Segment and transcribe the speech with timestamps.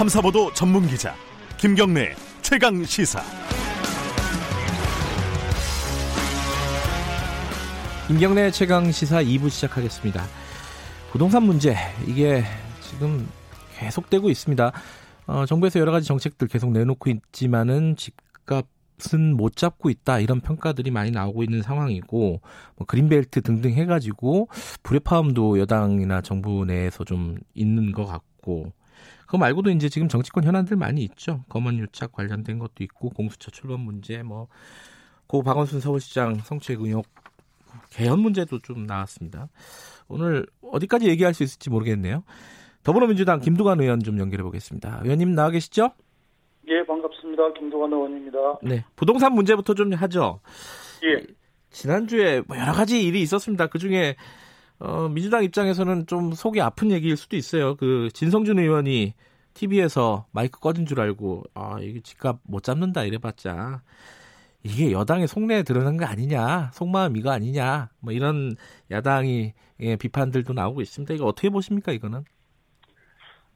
[0.00, 1.14] 탐사보도 전문 기자
[1.58, 3.20] 김경래 최강 시사.
[8.08, 10.24] 김경래 최강 시사 2부 시작하겠습니다.
[11.12, 11.76] 부동산 문제
[12.06, 12.44] 이게
[12.80, 13.28] 지금
[13.76, 14.72] 계속되고 있습니다.
[15.26, 21.10] 어, 정부에서 여러 가지 정책들 계속 내놓고 있지만은 집값은 못 잡고 있다 이런 평가들이 많이
[21.10, 22.40] 나오고 있는 상황이고
[22.76, 24.48] 뭐 그린벨트 등등 해가지고
[24.82, 28.72] 불협화음도 여당이나 정부 내에서 좀 있는 것 같고
[29.30, 31.44] 그거 말고도 이제 지금 정치권 현안들 많이 있죠.
[31.48, 34.48] 검언 유착 관련된 것도 있고 공수처 출범 문제 뭐
[35.30, 37.06] 고 박원순 서울시장 성추행 의혹
[37.90, 39.48] 개헌 문제도 좀 나왔습니다.
[40.08, 42.24] 오늘 어디까지 얘기할 수 있을지 모르겠네요.
[42.82, 45.02] 더불어민주당 김두관 의원 좀 연결해 보겠습니다.
[45.04, 45.92] 의원님 나와 계시죠?
[46.66, 47.52] 예, 반갑습니다.
[47.52, 48.38] 김두관 의원입니다.
[48.64, 48.84] 네.
[48.96, 50.40] 부동산 문제부터 좀 하죠.
[51.04, 51.24] 예.
[51.70, 53.68] 지난주에 뭐 여러 가지 일이 있었습니다.
[53.68, 54.16] 그 중에
[54.80, 57.76] 어, 민주당 입장에서는 좀 속이 아픈 얘기일 수도 있어요.
[57.76, 59.14] 그 진성준 의원이
[59.54, 63.82] TV에서 마이크 꺼진 줄 알고 아 이게 집값 못 잡는다 이래봤자
[64.62, 68.56] 이게 여당의 속내에 드러난 거 아니냐, 속마음 이거 아니냐, 뭐 이런
[68.90, 71.14] 야당이 예, 비판들도 나오고 있습니다.
[71.14, 72.24] 이거 어떻게 보십니까 이거는?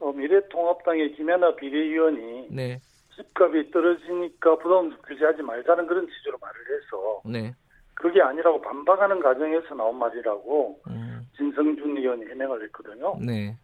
[0.00, 2.80] 어, 미래통합당의 김연아 비대위원이 네,
[3.16, 7.54] 집값이 떨어지니까 부담 규제하지 말자는 그런 취지로 말을 해서 네,
[7.94, 13.16] 그게 아니라고 반박하는 과정에서 나온 말이라고 음, 진성준 의원이 해명을 했거든요.
[13.20, 13.56] 네,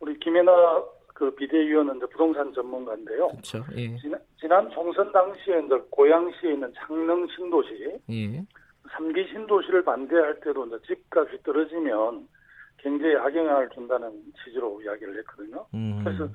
[0.00, 0.82] 우리 김연아
[1.16, 3.28] 그 비대위원은 이제 부동산 전문가인데요.
[3.28, 3.64] 그렇죠.
[3.74, 8.44] 예, 지난, 지난 총선 당시에 이제 고양시에 있는 창릉 신도시, 예,
[8.92, 12.28] 삼기 신도시를 반대할 때도 이제 집값이 떨어지면
[12.76, 14.12] 경제에 악영향을 준다는
[14.44, 15.64] 취지로 이야기를 했거든요.
[15.72, 16.28] 음, 그래서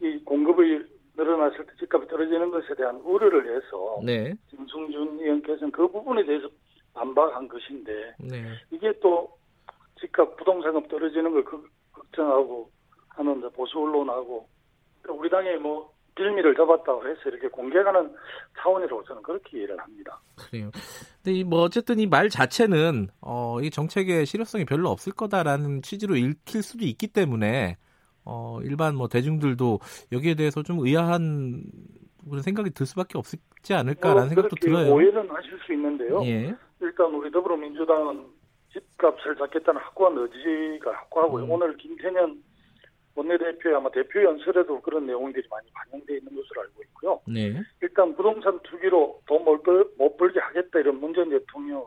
[0.00, 0.84] 이 공급이
[1.16, 6.48] 늘어났을 때 집값이 떨어지는 것에 대한 우려를 해서 네, 김승준 의원께서는 그 부분에 대해서
[6.94, 9.36] 반박한 것인데 네, 이게 또
[9.98, 12.70] 집값 부동산금 떨어지는 걸 걱- 걱정하고
[13.18, 14.48] 하는 이제 보수 언론하고
[15.06, 18.12] 또 우리 당에 뭐 빌미를 잡았다고 해서 이렇게 공개하는
[18.58, 20.20] 차원이라고 저는 그렇게 이해를 합니다.
[20.50, 20.70] 그래요.
[21.22, 26.16] 근데 이 뭐 어쨌든 이 말 자체는 어, 이 정책의 실효성이 별로 없을 거다라는 취지로
[26.16, 27.76] 읽힐 수도 있기 때문에
[28.24, 29.78] 어, 일반 뭐 대중들도
[30.12, 31.62] 여기에 대해서 좀 의아한
[32.28, 34.92] 그런 생각이 들 수밖에 없지 않을까라는 뭐 생각도 들어요.
[34.92, 36.20] 오해는 하실 수 있는데요.
[36.24, 36.54] 예.
[36.80, 38.26] 일단 우리 더불어민주당은
[38.72, 41.44] 집값을 잡겠다는 확고한 의지가 확고하고요.
[41.44, 41.50] 음.
[41.50, 42.42] 오늘 김태년
[43.18, 47.20] 원내대표의 아마 대표 연설에도 그런 내용들이 많이 반영되어 있는 것으로 알고 있고요.
[47.26, 47.62] 네.
[47.82, 49.62] 일단 부동산 투기로 돈못
[49.96, 51.86] 못 벌게 하겠다 이런 문재인 대통령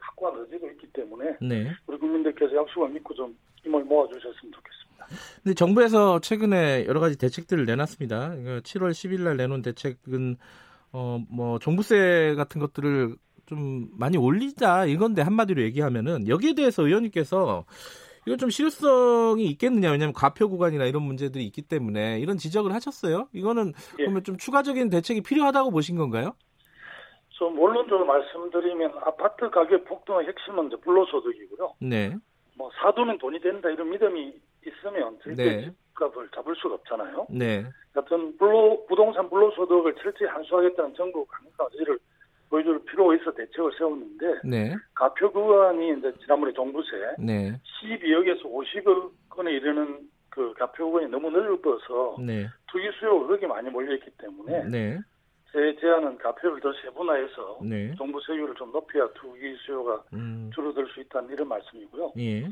[0.00, 1.70] 확고한 의지가 있기 때문에 네.
[1.86, 5.06] 우리 국민들께서 약속을 믿고 좀 힘을 모아주셨으면 좋겠습니다.
[5.42, 8.28] 근데 정부에서 최근에 여러 가지 대책들을 내놨습니다.
[8.30, 10.36] 그러니까 7월 10일 날 내놓은 대책은
[10.92, 13.16] 어 뭐 종부세 같은 것들을
[13.46, 17.64] 좀 많이 올리자 이건데 한마디로 얘기하면은 여기에 대해서 의원님께서
[18.26, 23.28] 이건 좀 실효성이 있겠느냐 왜냐하면 과표 구간이나 이런 문제들이 있기 때문에 이런 지적을 하셨어요.
[23.32, 24.04] 이거는 예.
[24.04, 26.34] 그러면 좀 추가적인 대책이 필요하다고 보신 건가요?
[27.30, 31.74] 좀 원론적으로 말씀드리면 아파트 가격 폭등의 핵심은 이제 불로소득이고요.
[31.80, 32.16] 네.
[32.56, 34.32] 뭐 사두면 돈이 된다 이런 믿음이
[34.66, 35.72] 있으면 절대 네.
[35.92, 37.26] 집값을 잡을 수가 없잖아요.
[37.30, 37.64] 네.
[37.96, 41.98] 여튼 불로 부동산 불로소득을 철저히 한수하겠다는 정부 강력한 의지를
[42.52, 44.76] 보여줄 필요가 있어 대책을 세웠는데 네.
[44.94, 47.58] 가표 구간이 이제 지난번에 종부세 네.
[47.82, 52.46] 12억에서 50억 원에 이르는 그 가표 구간이 너무 넓어서 네.
[52.70, 55.00] 투기 수요가 그렇게 많이 몰려있기 때문에 네.
[55.50, 57.94] 제 제안은 가표를 더 세분화해서 네.
[57.96, 60.50] 정부 세율을 좀 높여야 투기 수요가 음.
[60.54, 62.12] 줄어들 수 있다는 이런 말씀이고요.
[62.18, 62.48] 예.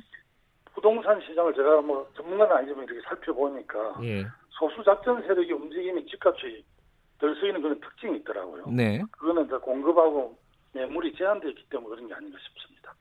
[0.73, 4.25] 부동산 시장을 제가 뭐 전문가는 아니지만 이렇게 살펴보니까 예.
[4.51, 6.65] 소수 작전 세력이 움직이면 집값이
[7.21, 8.65] 덜 쓰이는 그런 특징이 있더라고요.
[8.69, 9.03] 네.
[9.13, 10.37] 그거는 이제 공급하고
[10.73, 12.95] 매물이 제한되어 있기 때문에 그런 게 아닌가 싶습니다.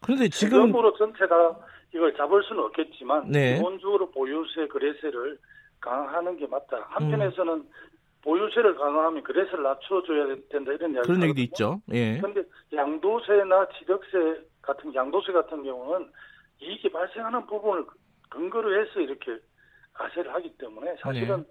[0.00, 1.56] 그런데 지금 지금으로 전체 다
[1.92, 3.56] 이걸 잡을 수는 없겠지만 네.
[3.56, 5.38] 기본적으로 보유세 거래세를
[5.80, 6.78] 강화하는 게 맞다.
[6.78, 6.82] 음.
[6.88, 7.64] 한편에서는
[8.22, 11.80] 보유세를 강화하면 거래세를 낮춰줘야 된다 이런 이야기 그런 얘기도 있죠.
[11.92, 12.18] 예.
[12.18, 16.08] 그런데 양도세나 취득세 같은 양도세 같은 경우는
[16.60, 17.84] 이익이 발생하는 부분을
[18.30, 19.38] 근거로 해서 이렇게
[19.92, 21.44] 과세를 하기 때문에 사실은 네.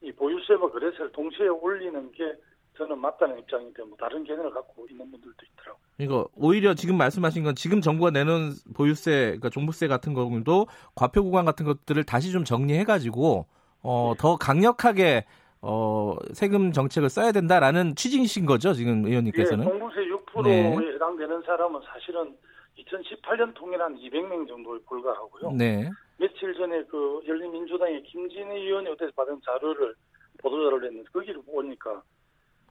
[0.00, 2.34] 이 보유세와 거래세를 동시에 올리는 게
[2.76, 5.82] 저는 맞다는 입장인데 뭐 다른 개념을 갖고 있는 분들도 있더라고요.
[5.98, 11.44] 이거 오히려 지금 말씀하신 건 지금 정부가 내는 보유세, 그러니까 종부세 같은 경우도 과표 구간
[11.44, 13.46] 같은 것들을 다시 좀 정리해가지고
[13.82, 15.24] 어, 더 강력하게
[15.60, 19.64] 어, 세금 정책을 써야 된다라는 취지이신 거죠 지금 의원님께서는?
[19.64, 20.94] 예, 종부세 6%에 네.
[20.94, 22.36] 해당되는 사람은 사실은
[22.78, 25.52] 2018년 통일한 200명 정도에 불과하고요.
[25.52, 29.94] 네, 며칠 전에 그 열린민주당의 김진애 의원이 어디서 받은 자료를
[30.38, 32.02] 보도자료를 했는데 거기를 보니까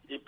[0.10, 0.24] 2%,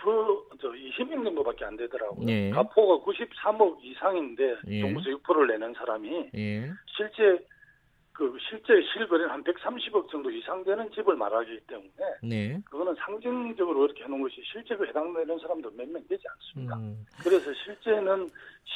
[0.62, 2.28] 저 20명 정도밖에 안 되더라고요.
[2.28, 2.50] 예.
[2.50, 4.82] 가포가 93억 이상인데 예.
[4.82, 7.46] 종부세 6%를 내는 사람이 예, 실제
[8.20, 11.90] 그 실제 실거래는 한 130억 정도 이상 되는 집을 말하기 때문에
[12.22, 12.62] 네.
[12.70, 16.76] 그거는 상징적으로 이렇게 해놓은 것이 실제 그 해당되는 사람도 몇 명 되지 않습니다.
[16.76, 18.28] 음, 그래서 실제는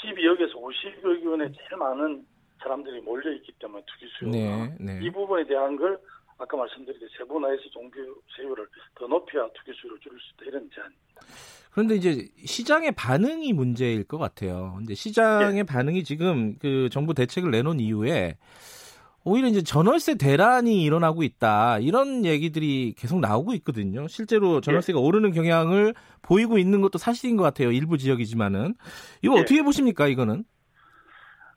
[0.02, 2.26] 12억에서 50억 원에 제일 많은
[2.62, 5.00] 사람들이 몰려 있기 때문에 투기 수요가 네, 네.
[5.06, 6.00] 이 부분에 대한 걸
[6.38, 8.00] 아까 말씀드린 세분화해서 종교
[8.38, 10.88] 세율을 더 높여야 투기 수요를 줄일 수 있다 이런 제안.
[11.72, 14.76] 그런데 이제 시장의 반응이 문제일 것 같아요.
[14.78, 15.64] 근데 시장의 예.
[15.64, 18.38] 반응이 지금 그 정부 대책을 내놓은 이후에
[19.26, 24.08] 오히려 이제 전월세 대란이 일어나고 있다 이런 얘기들이 계속 나오고 있거든요.
[24.08, 27.72] 실제로 전월세가 오르는 경향을 보이고 있는 것도 사실인 것 같아요.
[27.72, 28.76] 일부 지역이지만은
[29.22, 29.40] 이거 예.
[29.42, 30.08] 어떻게 보십니까?
[30.08, 30.44] 이거는?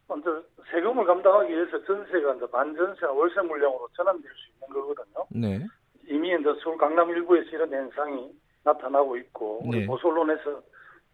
[0.09, 5.27] 먼저 세금을 감당하기 위해서 전세가 이제 반전세나 월세 물량으로 전환될 수 있는 거거든요.
[5.31, 5.67] 네,
[6.09, 8.31] 이미 이제 서울 강남 일부에서 이런 현상이
[8.63, 9.87] 나타나고 있고 우리 네.
[9.87, 10.63] 보수 언론에서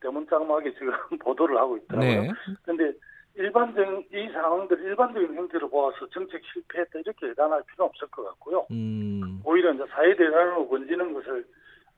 [0.00, 2.22] 대문짝막하게 지금 보도를 하고 있더라고요.
[2.22, 2.30] 네,
[2.62, 2.98] 그런데
[3.34, 8.66] 일반적인 이 상황들 일반적인 형태로 보아서 정책 실패했다 이렇게 예단할 필요 없을 것 같고요.
[8.70, 11.46] 음, 오히려 이제 사회 대란으로 번지는 것을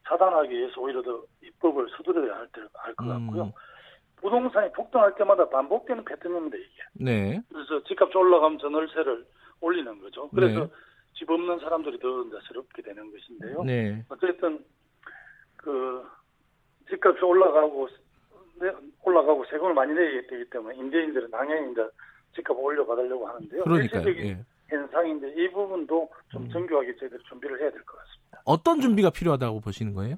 [0.07, 2.37] 차단하기 위해서 오히려 더 입법을 서두려야
[2.75, 3.45] 할 것 같고요.
[3.45, 3.53] 음,
[4.17, 6.83] 부동산이 폭등할 때마다 반복되는 패턴입니다 이게.
[6.95, 9.27] 네, 그래서 집값이 올라가면 전월세를
[9.61, 10.29] 올리는 거죠.
[10.31, 10.71] 그래서 네.
[11.15, 13.63] 집 없는 사람들이 더 이제 새롭게 되는 것인데요.
[13.65, 14.65] 네, 어쨌든
[15.57, 16.07] 그
[16.89, 17.95] 집값이 올라가고 네,
[19.03, 21.87] 올라가고 세금을 많이 내야 되기 때문에 임대인들은 당연히 이제
[22.35, 23.63] 집값 올려받으려고 하는데요.
[23.67, 24.39] 일시적인 예.
[24.69, 26.51] 현상인데 이 부분도 좀 음.
[26.51, 28.43] 정교하게 저희들이 준비를 해야 될 것 같습니다.
[28.45, 30.17] 어떤 준비가 필요하다고 보시는 거예요?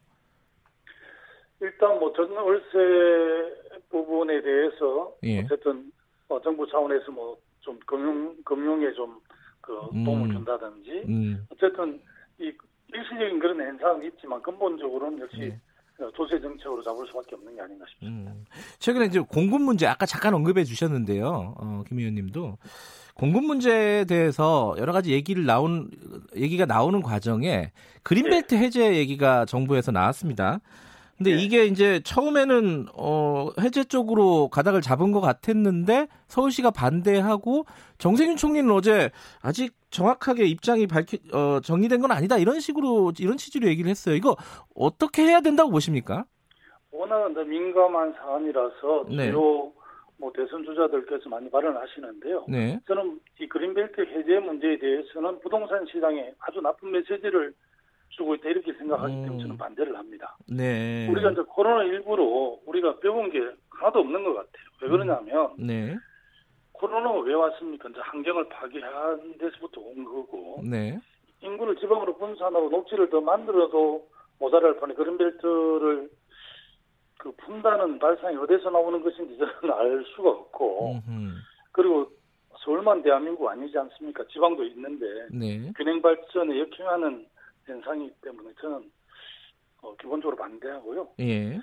[1.61, 3.55] 일단 뭐 전 월세
[3.91, 5.41] 부분에 대해서 예.
[5.43, 5.91] 어쨌든
[6.29, 9.73] 어, 정부 차원에서 뭐 좀 금융 금융에 좀그
[10.05, 10.33] 도움을 음.
[10.35, 12.01] 준다든지 음, 어쨌든
[12.39, 12.53] 이
[12.95, 15.61] 일시적인 그런 현상은 있지만 근본적으로는 역시 네.
[15.99, 18.31] 어, 조세 정책으로 잡을 수밖에 없는 게 아닌가 싶습니다.
[18.33, 18.45] 음.
[18.79, 21.55] 최근에 이제 공급 문제 아까 잠깐 언급해 주셨는데요.
[21.57, 22.59] 어, 김 의원님도
[23.15, 25.91] 공급 문제에 대해서 여러 가지 얘기를 나온
[26.37, 27.73] 얘기가 나오는 과정에
[28.03, 30.61] 그린벨트 해제 얘기가 정부에서 나왔습니다.
[31.17, 31.43] 근데 네.
[31.43, 37.65] 이게 이제 처음에는 어 해제 쪽으로 가닥을 잡은 것 같았는데 서울시가 반대하고
[37.99, 39.11] 정세균 총리는 어제
[39.43, 44.15] 아직 정확하게 입장이 밝히 어 정리된 건 아니다 이런 식으로 이런 취지로 얘기를 했어요.
[44.15, 44.37] 이거
[44.75, 46.27] 어떻게 해야 된다고 보십니까?
[46.91, 49.31] 워낙 민감한 사안이라서 네.
[49.31, 49.73] 주요
[50.19, 52.47] 뭐 대선 주자들께서 많이 발언하시는데요.
[52.49, 52.81] 네.
[52.87, 57.53] 저는 이 그린벨트 해제 문제에 대해서는 부동산 시장에 아주 나쁜 메시지를
[58.11, 59.23] 주고 있다 이렇게 생각하기 음.
[59.23, 60.37] 때문에 저는 반대를 합니다.
[60.49, 61.09] 네.
[61.11, 64.67] 우리가 이제 코로나 19로 우리가 배운 게 하나도 없는 것 같아요.
[64.83, 65.97] 왜 그러냐면 네.
[66.73, 67.89] 코로나가 왜 왔습니까?
[67.89, 70.99] 이제 환경을 파괴한 데서부터 온 거고 네.
[71.43, 74.07] 인구를 지방으로 분산하고 녹지를 더 만들어도
[74.39, 76.11] 모자랄 판에 그린벨트를
[77.19, 81.35] 그 푼다는 발상이 어디서 나오는 것인지 저는 알 수가 없고 음흠.
[81.73, 82.11] 그리고
[82.61, 84.25] 서울만 대한민국 아니지 않습니까?
[84.33, 85.73] 지방도 있는데 네.
[85.77, 87.27] 균형 발전에 역행하는
[87.67, 88.91] 현상이기 때문에 저는
[89.83, 91.09] 어, 기본적으로 반대하고요.
[91.21, 91.61] 예.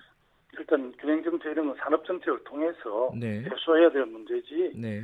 [0.58, 3.44] 일단 균형 정책 이런 건 산업 정책을 통해서 네.
[3.44, 5.04] 해소해야 될 문제지 네.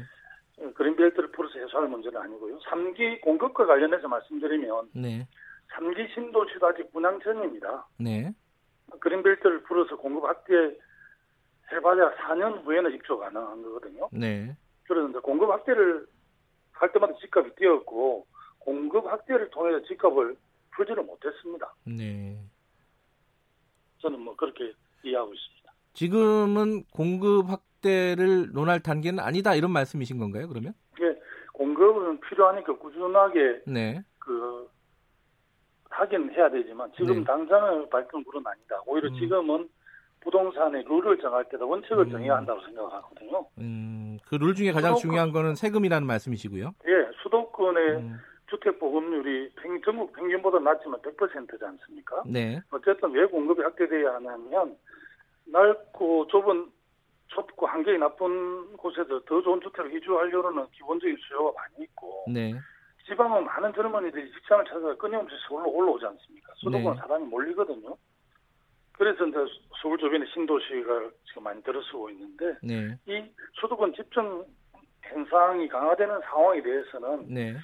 [0.59, 2.59] 어, 그린벨트를 풀어서 해소할 문제는 아니고요.
[2.59, 5.27] 3기 공급과 관련해서 말씀드리면 네.
[5.71, 7.87] 3기 신도시도 아직 분양 전입니다.
[7.97, 8.31] 네.
[8.99, 10.53] 그린벨트를 풀어서 공급 확대
[11.71, 14.09] 해봐야 4년 후에는 입주 가능한 거거든요.
[14.11, 14.55] 네.
[14.83, 16.05] 그래서 이제 공급 확대를
[16.73, 18.25] 할 때마다 집값이 뛰었고
[18.59, 20.35] 공급 확대를 통해서 집값을
[20.79, 21.73] 풀지를 못했습니다.
[21.85, 22.39] 네.
[24.01, 24.71] 저는 뭐 그렇게
[25.03, 25.73] 이해하고 있습니다.
[25.93, 30.47] 지금은 공급 확대를 논할 단계는 아니다 이런 말씀이신 건가요?
[30.47, 30.73] 그러면?
[30.95, 31.19] 이게
[31.53, 34.01] 공급은 필요하니까 꾸준하게 네.
[34.19, 34.69] 그
[35.89, 37.23] 하긴 해야 되지만 지금 네.
[37.25, 38.79] 당장의 발전 굴은 아니다.
[38.85, 39.19] 오히려 음.
[39.19, 39.69] 지금은
[40.21, 42.11] 부동산의 룰을 정할 때도 원칙을 음.
[42.11, 43.45] 정해야 한다고 생각하거든요.
[43.57, 46.73] 음, 그 룰 중에 가장 수도권- 중요한 거는 세금이라는 말씀이시고요.
[46.87, 46.91] 예,
[47.23, 48.17] 수도권의 음,
[48.49, 52.23] 주택 보급률이 평- 전국 평균보다 낮지만 100%지 않습니까?
[52.25, 52.59] 네.
[52.71, 54.77] 어쨌든 왜 공급이 확대돼야 하냐면
[55.45, 56.71] 넓고 좁은
[57.27, 62.53] 좁고 환경이 나쁜 곳에서 더 좋은 주택을 이주하려는 기본적인 수요가 많이 있고 네.
[63.05, 66.53] 지방은 많은 젊은이들이 직장을 찾아서 끊임없이 서울로 올라오지 않습니까?
[66.55, 67.01] 수도권 네.
[67.01, 67.95] 사람이 몰리거든요.
[68.93, 69.37] 그래서 이제
[69.81, 72.97] 서울 주변에 신도시가 지금 많이 들어서고 있는데 네.
[73.07, 74.43] 이 수도권 집중
[75.03, 77.55] 현상이 강화되는 상황에 대해서는 네.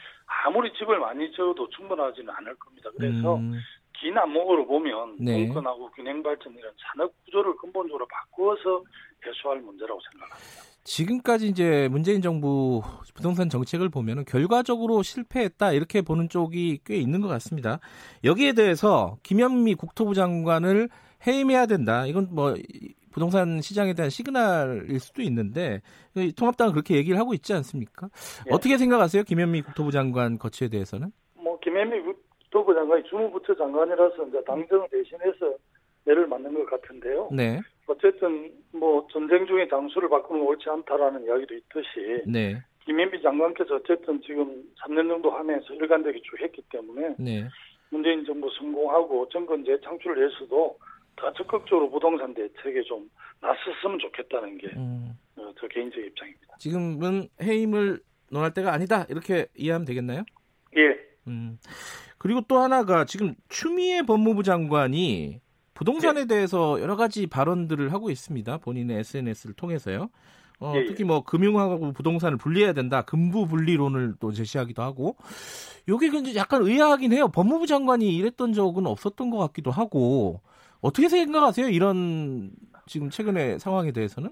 [0.46, 2.90] 아무리 집을 많이 지어도 충분하지는 않을 겁니다.
[2.98, 3.60] 그래서 음,
[3.94, 5.46] 긴 안목으로 보면 네.
[5.46, 8.84] 공권하고 균형 발전 이런 산업 구조를 근본적으로 바꾸어서
[9.26, 10.76] 해소할 문제라고 생각합니다.
[10.84, 12.84] 지금까지 이제 문재인 정부
[13.16, 17.80] 부동산 정책을 보면은 결과적으로 실패했다 이렇게 보는 쪽이 꽤 있는 것 같습니다.
[18.24, 20.90] 여기에 대해서 김현미 국토부 장관을
[21.26, 22.06] 해임해야 된다.
[22.06, 22.54] 이건 뭐
[23.16, 25.80] 부동산 시장에 대한 시그널일 수도 있는데
[26.38, 28.10] 통합당은 그렇게 얘기를 하고 있지 않습니까?
[28.46, 28.54] 예.
[28.54, 31.14] 어떻게 생각하세요, 김현미 국토부 장관 거취에 대해서는?
[31.36, 35.56] 뭐 김현미 국토부 장관이 주무부처 장관이라서 이제 당정 대신해서
[36.06, 37.30] 예를 맞는 것 같은데요.
[37.32, 37.62] 네.
[37.88, 42.62] 어쨌든 뭐 전쟁 중에 장수를 바꾸는 옳지 않다라는 이야기도 있듯이 네.
[42.84, 47.48] 김현미 장관께서 어쨌든 지금 3년 정도 하면서 일관되게 쭉 했기 때문에 네.
[47.92, 50.78] 문재인 정부 성공하고 정권 재창출을 해서도
[51.16, 53.10] 더 적극적으로 부동산 대책에 좀
[53.42, 55.18] 나섰으면 좋겠다는 게저 음.
[55.38, 56.56] 어, 개인적 입장입니다.
[56.60, 60.24] 지금은 해임을 논할 때가 아니다 이렇게 이해하면 되겠나요?
[60.78, 60.98] 예.
[61.28, 61.58] 음.
[62.18, 65.40] 그리고 또 하나가 지금 추미애 법무부 장관이
[65.74, 66.26] 부동산에 예.
[66.26, 68.58] 대해서 여러 가지 발언들을 하고 있습니다.
[68.58, 70.10] 본인의 SNS를 통해서요.
[70.60, 70.86] 어, 예, 예.
[70.86, 73.02] 특히 뭐 금융하고 부동산을 분리해야 된다.
[73.02, 75.18] 금부 분리론을 또 제시하기도 하고.
[75.88, 77.28] 요게 근데 약간 의아하긴 해요.
[77.28, 80.42] 법무부 장관이 이랬던 적은 없었던 것 같기도 하고.
[80.86, 81.68] 어떻게 생각하세요?
[81.70, 82.52] 이런
[82.86, 84.30] 지금 최근의 상황에 대해서는?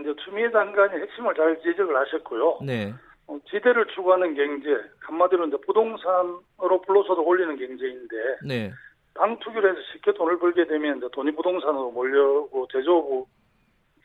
[0.00, 2.60] 이제 추미애 장관이 핵심을 잘 지적을 하셨고요.
[2.64, 2.94] 네.
[3.26, 4.68] 어, 지대를 추구하는 경제,
[5.00, 8.72] 한마디로 이제 부동산으로 불로소득 올리는 경제인데, 네.
[9.14, 13.26] 당 투기를 해서 쉽게 돈을 벌게 되면 이제 돈이 부동산으로 몰려고 제조업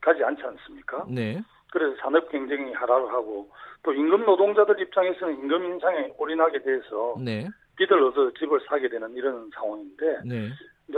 [0.02, 1.06] 가지 않지 않습니까?
[1.10, 1.42] 네.
[1.72, 3.50] 그래서 산업 경쟁이 하락을 하고
[3.84, 7.48] 또 임금 노동자들 입장에서는 임금 인상에 올인하게 돼서 네.
[7.78, 10.50] 빚을 얻어 집을 사게 되는 이런 상황인데 네.
[10.90, 10.98] 이제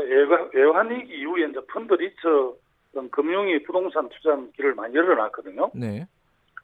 [0.53, 2.55] 외환위기 이후에 이제 펀드 리 처
[3.11, 5.71] 금융이 부동산 투자 길을 많이 열어놨거든요.
[5.73, 6.05] 네.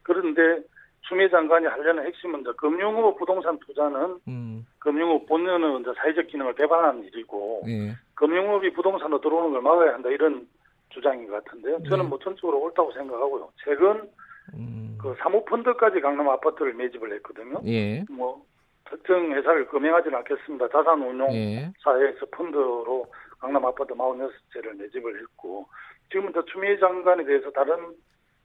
[0.02, 0.62] 그런데
[1.02, 4.66] 추미애 장관이 하려는 핵심은 이제 금융업 부동산 투자는 음.
[4.78, 7.94] 금융업 본연은 이제 사회적 기능을 배반하는 일이고 네.
[8.14, 10.46] 금융업이 부동산으로 들어오는 걸 막아야 한다 이런
[10.90, 11.82] 주장인 것 같은데요.
[11.84, 12.08] 저는 네.
[12.10, 13.48] 뭐 전적으로 옳다고 생각하고요.
[13.64, 14.02] 최근
[14.54, 14.98] 음.
[15.00, 17.60] 그 사모펀드까지 강남 아파트를 매집을 했거든요.
[17.66, 18.04] 예.
[18.10, 18.42] 뭐
[18.90, 20.68] 특정 회사를 금행하지는 않겠습니다.
[20.68, 22.30] 자산운용사에서 예.
[22.30, 23.06] 펀드로
[23.38, 25.66] 강남 아파트 46채를 매집을 했고
[26.10, 27.94] 지금은 더 추미애 장관에 대해서 다른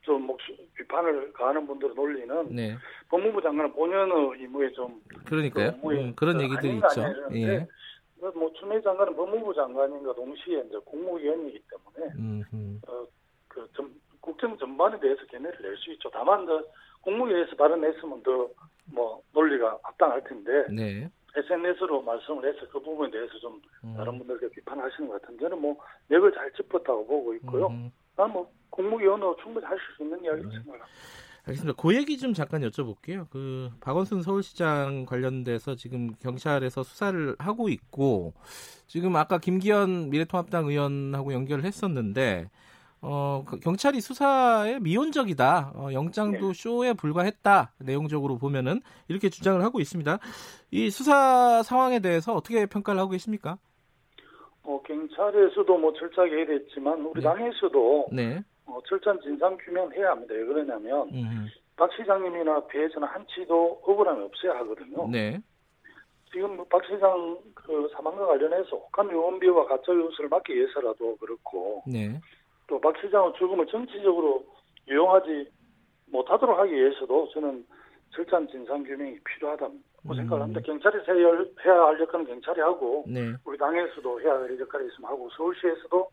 [0.02, 2.76] 좀 목숨 비판을 가하는 분들을 놀리는 네.
[3.08, 5.72] 법무부 장관은 본연의 임무에 좀 그러니까요.
[5.84, 7.02] 음, 그런 얘기들이 있죠.
[7.34, 7.66] 예.
[8.34, 12.80] 뭐 추미애 장관은 법무부 장관인가 동시에 이제 국무위원이기 때문에 음흠.
[12.88, 13.06] 어,
[13.48, 16.10] 그 전, 국정 전반에 대해서 견해를 낼 수 있죠.
[16.10, 16.62] 다만 더
[17.02, 18.48] 국무위에서 발언했으면 더
[18.86, 21.10] 뭐 논리가 합당할 텐데 네.
[21.36, 23.94] SNS로 말씀을 해서 그 부분에 대해서 좀 음.
[23.96, 25.76] 다른 분들께 비판하시는 것 같은데 저는 뭐
[26.08, 27.68] 맥을 잘 짚었다고 보고 있고요.
[27.68, 27.90] 음.
[28.16, 30.54] 난뭐 국무위원으로 충분히 하실 수 있는 이야기로 네.
[30.56, 30.86] 생각합니다.
[31.46, 31.80] 알겠습니다.
[31.80, 33.28] 그 얘기 좀 잠깐 여쭤볼게요.
[33.30, 38.32] 그 박원순 서울시장 관련돼서 지금 경찰에서 수사를 하고 있고
[38.86, 42.48] 지금 아까 김기현 미래통합당 의원하고 연결을 했었는데
[43.06, 45.72] 어, 그 경찰이 수사에 미온적이다.
[45.74, 46.54] 어, 영장도 네.
[46.54, 47.74] 쇼에 불과했다.
[47.80, 50.18] 내용적으로 보면은 이렇게 주장을 하고 있습니다.
[50.70, 53.58] 이 수사 상황에 대해서 어떻게 평가를 하고 계십니까?
[54.62, 57.24] 어, 경찰에서도 뭐 철저하게 해야 됐지만 우리 네.
[57.24, 58.42] 당에서도 네.
[58.64, 60.32] 어, 철저한 진상 규명해야 합니다.
[60.32, 61.46] 왜 그러냐면 음,
[61.76, 65.06] 박 시장님이나 피해자는 한치도 억울함이 없어야 하거든요.
[65.10, 65.38] 네.
[66.32, 72.18] 지금 뭐박 시장 그 사망과 관련해서 혹한 의원비와 가짜 유서를 막기 위해서라도 그렇고 네.
[72.66, 74.44] 또 박 시장의 죽음을 정치적으로
[74.88, 75.50] 이용하지
[76.06, 77.64] 못하도록 하기 위해서도 저는
[78.10, 80.14] 철저한 진상 규명이 필요하다고 음.
[80.14, 80.60] 생각을 합니다.
[80.64, 83.32] 경찰에서 해야 할- 할 역할은 경찰이 하고 네.
[83.44, 86.10] 우리 당에서도 해야 될 역할이 있으면 하고 서울시에서도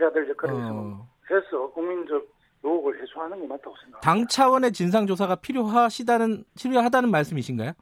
[0.00, 2.26] 해야 될 역할이 있으면 어, 해서 국민적
[2.64, 4.00] 요구를 해소하는 게 맞다고 생각합니다.
[4.00, 7.72] 당 차원의 진상 조사가 필요하시다는 필요하다는 말씀이신가요?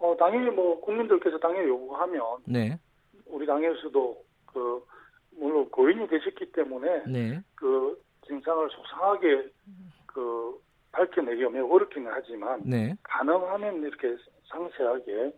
[0.00, 2.78] 어, 당연히 뭐 국민들께서 당연히 요구하면 네.
[3.26, 4.84] 우리 당에서도 그
[5.38, 7.42] 물론 고인이 되셨기 때문에 네.
[7.54, 9.50] 그 진상을 소상하게
[10.06, 10.60] 그
[10.92, 12.94] 밝혀내기가 매우 어렵기는 하지만 네.
[13.02, 14.16] 가능하면 이렇게
[14.48, 15.32] 상세하게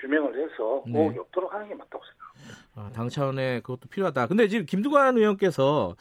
[0.00, 0.98] 규명을 해서 네.
[0.98, 2.66] 의혹이 없도록 하는 게 맞다고 생각합니다.
[2.74, 4.26] 아, 당 차원의 그것도 필요하다.
[4.26, 5.94] 근데 지금 김두관 의원께서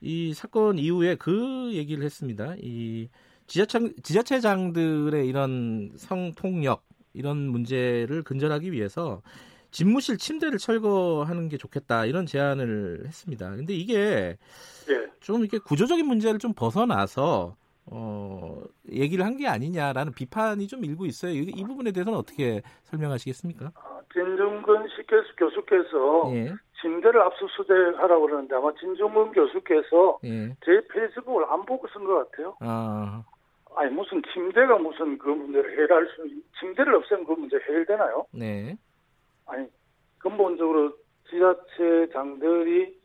[0.00, 2.54] 이 사건 이후에 그 얘기를 했습니다.
[2.58, 3.08] 이
[3.46, 9.22] 지자체, 지자체장들의 이런 성통력 이런 문제를 근절하기 위해서
[9.76, 13.50] 집무실 침대를 철거하는 게 좋겠다 이런 제안을 했습니다.
[13.56, 14.38] 근데 이게
[14.88, 15.06] 예.
[15.20, 21.32] 좀 이렇게 구조적인 문제를 좀 벗어나서 어, 얘기를 한 게 아니냐라는 비판이 좀 일고 있어요.
[21.32, 23.72] 이, 이 부분에 대해서는 어떻게 설명하시겠습니까?
[23.74, 30.56] 아, 진중근 식교수 교수께서 예, 침대를 압수수색하라고 그러는데 아마 진중근 교수께서 예.
[30.64, 32.56] 제 페이스북을 안 보고 쓴 것 같아요.
[32.60, 33.22] 아,
[33.76, 36.26] 아니 무슨 침대가 무슨 그 문제를 해결할 수
[36.60, 38.24] 침대를 없애면 그 문제 해결되나요?
[38.32, 38.78] 네,
[39.46, 39.66] 아니
[40.18, 40.92] 근본적으로
[41.30, 42.98] 지자체장들이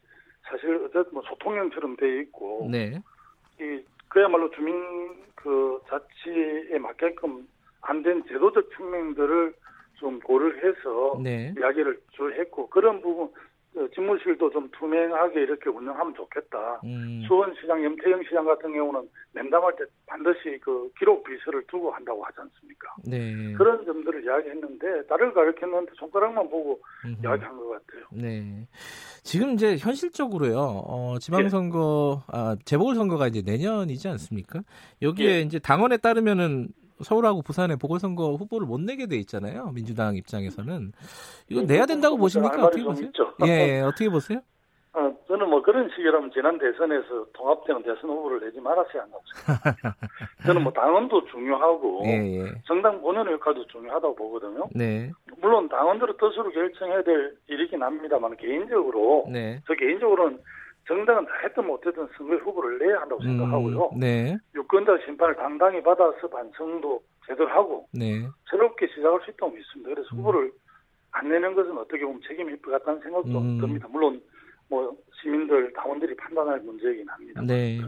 [0.43, 3.01] 사실 어쨌든 뭐 소통형처럼 돼 있고 네,
[3.59, 4.75] 이 그야말로 주민
[5.35, 7.47] 그 자치에 맞게끔
[7.81, 9.53] 안 된 제도적 측면들을
[9.95, 11.53] 좀 고려해서 네.
[11.57, 13.31] 이야기를 줄 했고 그런 부분 어,
[13.95, 16.81] 집무실도 좀 투명하게 이렇게 운영하면 좋겠다.
[16.83, 17.23] 음.
[17.25, 22.93] 수원시장, 염태영 시장 같은 경우는 면담할 때 반드시 그 기록 비서를 두고 한다고 하지 않습니까?
[23.07, 23.53] 네.
[23.53, 27.21] 그런 점들을 이야기했는데 나를 가르쳤는데 손가락만 보고 음흠.
[27.23, 28.05] 이야기한 것 같아요.
[28.11, 28.67] 네.
[29.23, 34.61] 지금 이제 현실적으로요, 어, 지방선거, 아, 재보궐선거가 이제 내년이지 않습니까?
[35.01, 35.41] 여기에 예.
[35.41, 36.69] 이제 당원에 따르면은
[37.03, 39.71] 서울하고 부산에 보궐선거 후보를 못 내게 돼 있잖아요.
[39.73, 40.91] 민주당 입장에서는.
[41.49, 42.53] 이거 내야 된다고 보십니까?
[42.53, 43.11] 할 말이 어떻게 좀 보세요?
[43.45, 44.41] 예, 예, 어떻게 보세요?
[44.93, 49.95] 어, 저는 뭐 그런 식이라면 지난 대선에서 통합되는 대선 후보를 내지 말았어야 한다고 생각합니다.
[50.45, 52.61] 저는 뭐 당원도 중요하고 예, 예.
[52.67, 54.67] 정당 본연의 역할도 중요하다고 보거든요.
[54.75, 59.61] 네, 물론 당원들의 뜻으로 결정해야 될 일이긴 합니다만 개인적으로 네.
[59.65, 60.39] 저 개인적으로는
[60.87, 63.89] 정당은 다 했든 못했든 선거 후보를 내야 한다고 생각하고요.
[63.93, 68.27] 음, 네, 유권자 심판을 당당히 받아서 반성도 제대로 하고 네.
[68.49, 69.89] 새롭게 시작할 수 있다고 믿습니다.
[69.93, 70.19] 그래서 음.
[70.19, 70.51] 후보를
[71.11, 73.57] 안 내는 것은 어떻게 보면 책임일 것 같다는 생각도 음.
[73.59, 73.87] 듭니다.
[73.91, 74.21] 물론
[74.69, 77.41] 뭐 시민들 당원들이 판단할 문제이긴 합니다.
[77.45, 77.79] 네.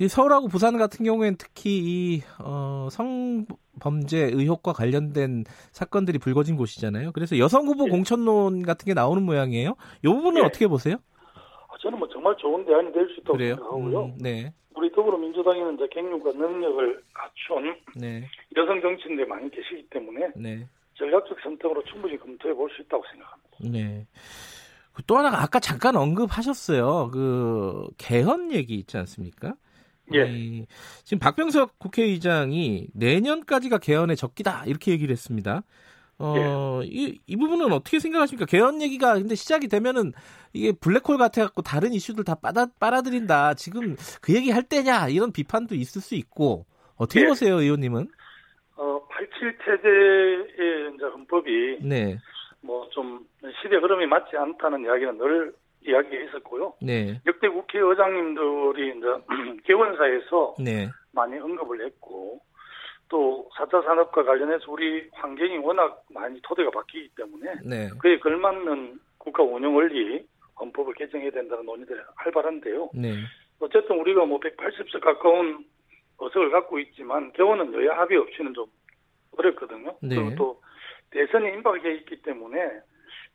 [0.00, 7.10] 이 서울하고 부산 같은 경우에는 특히 이 어, 성범죄 의혹과 관련된 사건들이 불거진 곳이잖아요.
[7.12, 7.90] 그래서 여성 후보 예.
[7.90, 9.74] 공천론 같은 게 나오는 모양이에요.
[10.04, 10.46] 이 부분은 예.
[10.46, 10.98] 어떻게 보세요?
[11.78, 13.54] 아, 저는 뭐 정말 좋은 대안이 될 수 있다고 그래요?
[13.54, 14.04] 생각하고요.
[14.06, 20.66] 음, 네, 우리 더불어민주당에는 이제 경륜과 능력을 갖춘 네, 여성 정치인들이 많이 계시기 때문에 네,
[20.94, 23.56] 전략적 선택으로 충분히 검토해 볼 수 있다고 생각합니다.
[23.78, 24.06] 네.
[24.92, 27.10] 그또 하나가 아까 잠깐 언급하셨어요.
[27.12, 29.54] 그 개헌 얘기 있지 않습니까?
[30.12, 30.24] 예.
[30.28, 30.66] 이,
[31.04, 35.62] 지금 박병석 국회의장이 내년까지가 개헌의 적기다 이렇게 얘기를 했습니다.
[36.18, 38.46] 어, 이, 이 부분은 어떻게 생각하십니까?
[38.46, 40.12] 개헌 얘기가 근데 시작이 되면은
[40.52, 43.54] 이게 블랙홀 같아갖고 다른 이슈들 다 빨아, 빨아들인다.
[43.54, 47.26] 지금 그 얘기 할 때냐 이런 비판도 있을 수 있고 어떻게 예.
[47.26, 48.08] 보세요, 의원님은?
[48.76, 52.18] 어, 87 체제의 이제 헌법이 네,
[52.60, 53.24] 뭐 좀
[53.62, 55.52] 시대 흐름이 맞지 않다는 이야기는 늘
[55.86, 56.74] 이야기했었고요.
[56.82, 59.06] 네, 역대 국회의장님들이 이제
[59.64, 62.40] 개원사에서 네, 많이 언급을 했고
[63.08, 69.42] 또 4차 산업과 관련해서 우리 환경이 워낙 많이 토대가 바뀌기 때문에 네, 그에 걸맞는 국가
[69.42, 70.26] 운영 원리
[70.60, 72.90] 헌법을 개정해야 된다는 논의들이 활발한데요.
[72.94, 73.14] 네,
[73.60, 75.64] 어쨌든 우리가 뭐 180석 가까운
[76.20, 78.66] 의석을 갖고 있지만 개원은 여야 합의 없이는 좀
[79.36, 79.96] 어렵거든요.
[80.02, 80.16] 네.
[80.16, 80.62] 그리고 또
[81.10, 82.80] 대선이 임박해 있기 때문에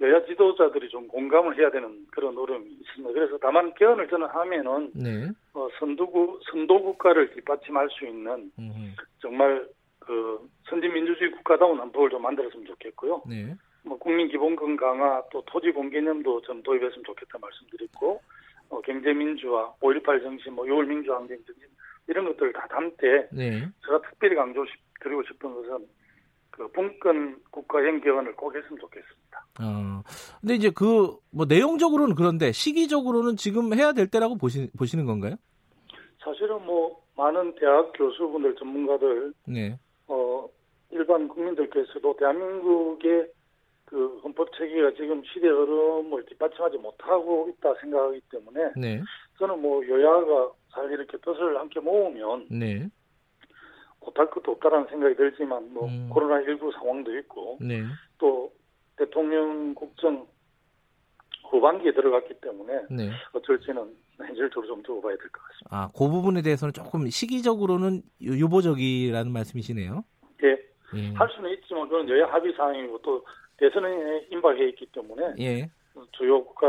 [0.03, 3.13] 여야 지도자들이 좀 공감을 해야 되는 그런 어려움이 있습니다.
[3.13, 9.65] 그래서 다만 개헌을 저는 하면은 네, 어, 선도국 선도 국가를 뒷받침할 수 있는 음, 정말
[9.99, 13.23] 그 선진민주주의 국가다운 헌법을 좀 만들었으면 좋겠고요.
[13.29, 18.21] 네, 뭐 국민 기본권 강화 또 토지 공개념도 좀 도입했으면 좋겠다 말씀드렸고
[18.69, 21.63] 어, 경제민주화, 5.18 정신, 뭐 6월 민주항쟁 정신
[22.07, 24.65] 이런 것들을 다 담되 네, 제가 특별히 강조
[24.99, 25.87] 드리고 싶은 것은
[26.53, 29.45] 그 분권 국가형 개헌을 꼭 했으면 좋겠습니다.
[29.61, 30.03] 어.
[30.41, 35.35] 근데 이제 그 뭐 내용적으로는 그런데 시기적으로는 지금 해야 될 때라고 보시, 보시는 건가요?
[36.23, 40.47] 사실은 뭐 많은 대학 교수분들 전문가들 네, 어
[40.91, 43.27] 일반 국민들께서도 대한민국의
[43.85, 49.01] 그 헌법 체계가 지금 시대 흐름을 뒷받침하지 못하고 있다 생각하기 때문에 네,
[49.39, 52.87] 저는 뭐 여야가 잘 이렇게 뜻을 함께 모으면 네,
[54.05, 56.09] 못할 것도 없다라는 생각이 들지만 뭐 음.
[56.11, 57.81] 코로나 19 상황도 있고 네,
[58.17, 58.51] 또
[58.97, 60.27] 대통령 국정
[61.49, 63.09] 후반기에 들어갔기 때문에 네.
[63.33, 65.69] 어쩔지는 현실적으로 좀 두고 봐야 될 것 같습니다.
[65.69, 70.03] 아, 그 부분에 대해서는 조금 시기적으로는 유- 유보적이라는 말씀이시네요.
[70.43, 70.49] 예,
[70.95, 71.13] 예.
[71.13, 73.25] 할 수는 있지만 그건 여야 합의 사항이고 또
[73.57, 75.69] 대선에 임박해 있기 때문에 예.
[76.13, 76.67] 주요 국가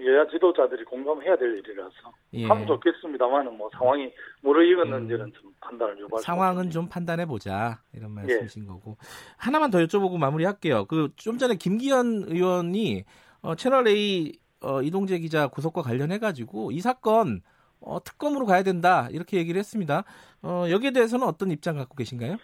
[0.00, 1.92] 여야 지도자들이 공감해야 될 일이라서
[2.34, 2.46] 예.
[2.46, 4.10] 하면 좋겠습니다만은 뭐 상황이
[4.42, 6.70] 무르익었는지는 좀 판단을 요구할 수 상황은.
[6.70, 8.14] 좀 판단해 보자 이런 예.
[8.14, 8.96] 말씀이신 거고
[9.36, 10.86] 하나만 더 여쭤보고 마무리할게요.
[10.86, 13.04] 그 좀 전에 김기현 의원이
[13.42, 17.42] 어, 채널 A 어, 이동재 기자 구속과 관련해 가지고 이 사건
[17.80, 20.04] 어, 특검으로 가야 된다 이렇게 얘기를 했습니다.
[20.42, 22.36] 어, 여기에 대해서는 어떤 입장 갖고 계신가요?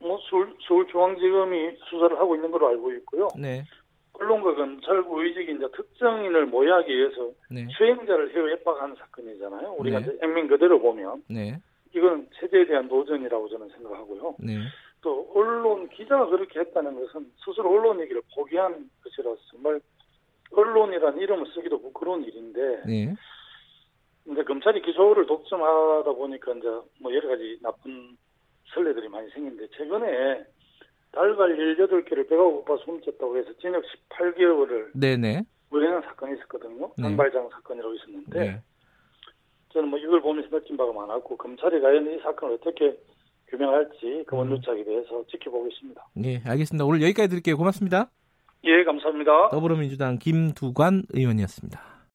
[0.00, 3.28] 뭐 서울, 서울중앙지검이 수사를 하고 있는 걸로 알고 있고요.
[3.38, 3.64] 네,
[4.20, 9.74] 언론과 검찰 고위직이 이제 특정인을 모의하기 위해서 네, 수행자를 해외 협박하는 사건이잖아요.
[9.78, 10.18] 우리가 네.
[10.22, 11.58] 액면 그대로 보면 네,
[11.94, 14.36] 이건 체제에 대한 도전이라고 저는 생각하고요.
[14.40, 14.58] 네,
[15.00, 19.80] 또 언론 기자가 그렇게 했다는 것은 스스로 언론 얘기를 포기한 것이라서 정말
[20.52, 23.14] 언론이란 이름을 쓰기도 부끄러운 일인데 네,
[24.30, 26.68] 이제 검찰이 기소를 독점하다 보니까 이제
[27.00, 28.18] 뭐 여러 가지 나쁜
[28.74, 30.44] 선례들이 많이 생긴데 최근에
[31.12, 36.92] 달걀 18개를 배가 고파 숨졌다고 해서 징역 18개월을 네, 네, 무행한 사건이 있었거든요.
[36.96, 37.02] 네.
[37.02, 38.62] 당발장 사건이라고 있었는데 네.
[39.72, 42.96] 저는 뭐 이걸 보면서 느낀 바가 많았고 검찰이 과연 이 사건을 어떻게
[43.48, 44.40] 규명할지 그 음.
[44.40, 46.08] 원루착에 대해서 지켜보겠습니다.
[46.14, 46.84] 네, 알겠습니다.
[46.84, 47.56] 오늘 여기까지 드릴게요.
[47.56, 48.10] 고맙습니다.
[48.64, 49.48] 예, 감사합니다.
[49.48, 51.89] 더불어민주당 김두관 의원이었습니다.